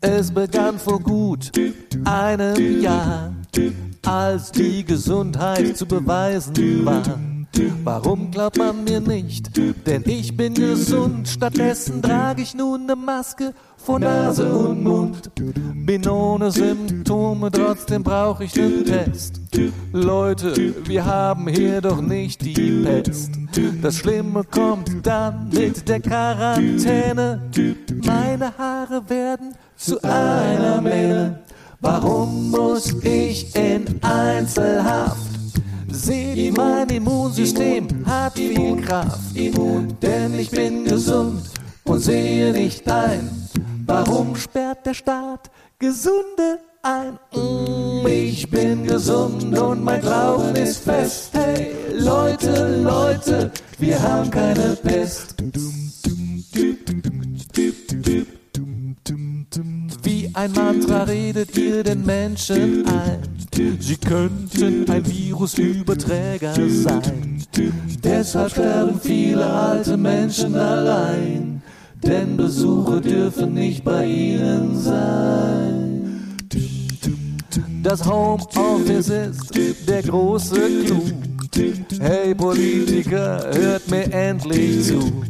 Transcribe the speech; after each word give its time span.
Es 0.00 0.30
begann 0.30 0.78
vor 0.78 1.00
gut 1.00 1.50
einem 2.04 2.80
Jahr, 2.80 3.34
als 4.04 4.52
die 4.52 4.84
Gesundheit 4.84 5.76
zu 5.76 5.86
beweisen 5.86 6.84
war. 6.84 7.02
Warum 7.84 8.30
glaubt 8.30 8.58
man 8.58 8.84
mir 8.84 9.00
nicht? 9.00 9.50
Denn 9.86 10.02
ich 10.06 10.36
bin 10.36 10.54
gesund. 10.54 11.28
Stattdessen 11.28 12.02
trage 12.02 12.42
ich 12.42 12.54
nun 12.54 12.82
eine 12.82 12.96
Maske 12.96 13.54
vor 13.76 13.98
Nase 13.98 14.52
und 14.52 14.82
Mund. 14.82 15.30
Bin 15.34 16.06
ohne 16.08 16.50
Symptome, 16.50 17.50
trotzdem 17.50 18.02
brauche 18.02 18.44
ich 18.44 18.60
einen 18.60 18.84
Test. 18.84 19.40
Leute, 19.92 20.74
wir 20.86 21.04
haben 21.04 21.48
hier 21.48 21.80
doch 21.80 22.00
nicht 22.00 22.44
die 22.44 22.82
Pest. 22.82 23.30
Das 23.80 23.98
Schlimme 23.98 24.42
kommt 24.44 25.06
dann 25.06 25.48
mit 25.52 25.88
der 25.88 26.00
Quarantäne. 26.00 27.40
Meine 28.04 28.52
Haare 28.58 29.02
werden 29.08 29.54
zu 29.76 30.02
einer 30.02 30.80
Mähne. 30.80 31.38
Warum 31.80 32.50
muss 32.50 32.92
ich 33.04 33.54
in 33.54 33.84
Einzelhaft? 34.02 35.18
Seht, 35.88 36.56
mein 36.56 36.88
Immunsystem 36.88 37.86
hat 38.04 38.36
viel 38.36 38.80
Kraft, 38.80 39.36
denn 39.36 40.38
ich 40.38 40.50
bin 40.50 40.84
gesund 40.84 41.42
und 41.84 42.00
sehe 42.00 42.52
nicht 42.52 42.90
ein. 42.90 43.30
Warum 43.86 44.34
sperrt 44.36 44.86
der 44.86 44.94
Staat 44.94 45.50
Gesunde 45.78 46.58
ein? 46.82 47.18
Ich 48.06 48.48
bin 48.48 48.84
gesund 48.86 49.56
und 49.58 49.84
mein 49.84 50.00
Glauben 50.00 50.56
ist 50.56 50.84
fest. 50.84 51.30
Hey, 51.34 51.74
Leute, 51.92 52.82
Leute, 52.82 53.50
wir 53.78 54.00
haben 54.00 54.30
keine 54.30 54.76
Pest. 54.76 55.34
Wie 60.02 60.30
ein 60.34 60.52
Mantra 60.52 61.02
redet 61.04 61.56
ihr 61.56 61.82
den 61.82 62.04
Menschen 62.06 62.86
ein. 62.86 63.18
Sie 63.80 63.96
könnten 63.96 64.90
ein 64.90 65.06
Virusüberträger 65.06 66.54
sein. 66.68 67.44
Deshalb 68.02 68.52
sterben 68.52 69.00
viele 69.00 69.46
alte 69.46 69.96
Menschen 69.96 70.54
allein. 70.54 71.53
Denn 72.06 72.36
Besuche 72.36 73.00
dürfen 73.00 73.54
nicht 73.54 73.84
bei 73.84 74.06
ihnen 74.06 74.78
sein. 74.78 76.36
Das 77.82 78.04
Homeoffice 78.04 79.08
ist 79.08 79.88
der 79.88 80.02
große 80.02 80.56
Clou. 80.86 81.02
Hey 82.00 82.34
Politiker, 82.34 83.44
hört 83.52 83.88
mir 83.90 84.12
endlich 84.12 84.86
zu. 84.86 85.22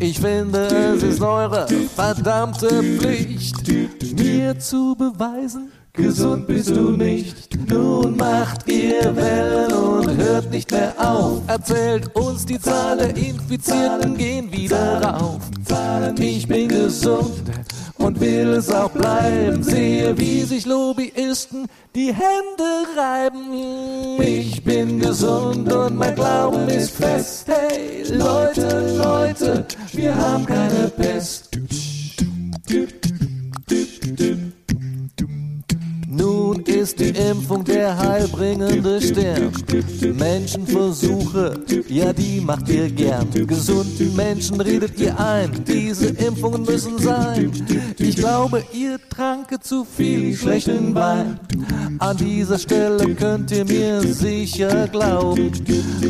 Ich 0.00 0.18
finde, 0.18 0.66
es 0.66 1.02
ist 1.02 1.20
eure 1.20 1.66
verdammte 1.94 2.68
Pflicht, 2.68 3.56
mir 4.16 4.58
zu 4.58 4.94
beweisen, 4.96 5.70
gesund 5.92 6.46
bist 6.46 6.70
du 6.70 6.92
nicht. 6.92 7.58
Nun 7.68 8.16
macht 8.16 8.66
ihr 8.66 9.14
Wellen 9.14 9.72
und 9.72 10.16
hört 10.16 10.50
nicht 10.50 10.70
mehr 10.70 10.94
auf. 10.96 11.42
Erzählt 11.48 12.14
uns, 12.16 12.46
die 12.46 12.58
Zahl 12.58 12.96
der 12.96 13.14
Infizierten 13.14 14.16
gehen 14.16 14.50
wieder 14.50 15.02
rauf. 15.02 15.40
Ich 16.20 16.48
bin 16.48 16.68
gesund 16.68 17.50
und 17.98 18.20
will 18.20 18.54
es 18.54 18.70
auch 18.70 18.90
bleiben. 18.90 19.62
Sehe, 19.62 20.18
wie 20.18 20.42
sich 20.42 20.66
Lobbyisten 20.66 21.66
die 21.94 22.12
Hände 22.12 22.86
reiben. 22.96 24.20
Ich 24.20 24.62
bin 24.64 24.98
gesund 24.98 25.72
und 25.72 25.96
mein 25.96 26.14
Glauben 26.14 26.68
ist 26.68 26.96
fest. 26.96 27.46
Hey, 27.46 28.02
Leute, 28.10 28.96
Leute, 28.96 29.66
wir 29.92 30.14
haben 30.14 30.44
keine 30.44 30.88
Pest. 30.88 31.47
Ist 36.88 37.00
die 37.00 37.10
Impfung 37.10 37.64
der 37.64 37.98
heilbringende 37.98 38.98
Stern. 39.02 39.52
Menschenversuche, 40.16 41.60
ja, 41.86 42.14
die 42.14 42.40
macht 42.40 42.66
ihr 42.70 42.88
gern. 42.88 43.28
Gesunden 43.30 44.16
Menschen 44.16 44.58
redet 44.58 44.98
ihr 44.98 45.18
ein, 45.20 45.50
diese 45.66 46.08
Impfungen 46.08 46.62
müssen 46.62 46.98
sein. 46.98 47.52
Ich 47.98 48.16
glaube, 48.16 48.64
ihr 48.72 48.98
tranke 49.10 49.60
zu 49.60 49.84
viel 49.84 50.34
schlechten 50.34 50.94
Wein. 50.94 51.38
An 51.98 52.16
dieser 52.16 52.58
Stelle 52.58 53.14
könnt 53.14 53.50
ihr 53.50 53.66
mir 53.66 54.00
sicher 54.00 54.88
glauben. 54.88 55.52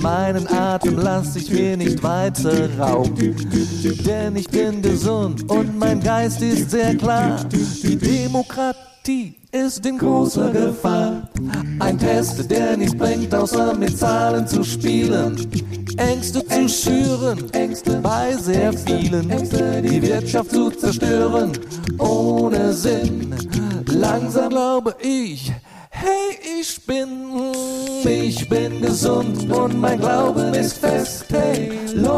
Meinen 0.00 0.48
Atem 0.48 0.96
lass 0.96 1.36
ich 1.36 1.50
mir 1.50 1.76
nicht 1.76 2.02
weiter 2.02 2.70
rauben. 2.78 3.36
Denn 4.06 4.36
ich 4.36 4.48
bin 4.48 4.80
gesund 4.80 5.50
und 5.50 5.78
mein 5.78 6.00
Geist 6.00 6.40
ist 6.40 6.70
sehr 6.70 6.94
klar. 6.96 7.44
Die 7.82 7.96
Demokratie 7.96 9.41
ist 9.52 9.84
in 9.84 9.98
großer 9.98 10.50
Gefahr. 10.50 11.28
Ein 11.78 11.98
Test, 11.98 12.50
der 12.50 12.76
nichts 12.76 12.96
bringt, 12.96 13.34
außer 13.34 13.74
mit 13.74 13.96
Zahlen 13.96 14.46
zu 14.46 14.64
spielen. 14.64 15.36
Ängste 15.98 16.44
zu 16.46 16.68
schüren, 16.68 17.52
Ängste 17.52 18.00
bei 18.02 18.34
sehr 18.34 18.72
vielen. 18.72 19.28
Ängste, 19.30 19.82
die 19.82 20.00
Wirtschaft 20.00 20.50
zu 20.50 20.70
zerstören, 20.70 21.52
ohne 21.98 22.72
Sinn. 22.72 23.34
Langsam 23.88 24.48
glaube 24.48 24.96
ich, 25.02 25.52
hey, 25.90 26.38
ich 26.60 26.86
bin, 26.86 27.52
ich 28.04 28.48
bin 28.48 28.80
gesund 28.80 29.52
und 29.52 29.78
mein 29.78 30.00
Glauben 30.00 30.54
ist 30.54 30.78
fest. 30.78 31.26
Hey, 31.30 31.72
Leute. 31.94 32.12